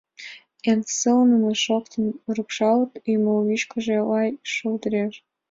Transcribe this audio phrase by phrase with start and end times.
[0.69, 2.05] Эн сылныжым шоктын,
[2.35, 5.13] Рӱпшалт кумыл вӱчкышӧ лай шулдыреш.